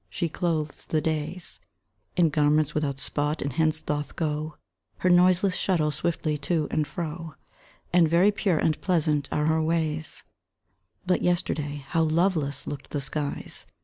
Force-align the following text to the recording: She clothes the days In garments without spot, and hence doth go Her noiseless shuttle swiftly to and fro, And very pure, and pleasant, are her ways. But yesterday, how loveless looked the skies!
She 0.09 0.29
clothes 0.29 0.87
the 0.87 0.99
days 0.99 1.61
In 2.17 2.29
garments 2.31 2.73
without 2.73 2.97
spot, 2.99 3.43
and 3.43 3.53
hence 3.53 3.81
doth 3.81 4.15
go 4.15 4.57
Her 4.97 5.11
noiseless 5.11 5.55
shuttle 5.55 5.91
swiftly 5.91 6.39
to 6.39 6.67
and 6.71 6.87
fro, 6.87 7.35
And 7.93 8.09
very 8.09 8.31
pure, 8.31 8.57
and 8.57 8.81
pleasant, 8.81 9.29
are 9.31 9.45
her 9.45 9.61
ways. 9.61 10.23
But 11.05 11.21
yesterday, 11.21 11.85
how 11.89 12.01
loveless 12.01 12.65
looked 12.65 12.89
the 12.89 12.99
skies! 12.99 13.67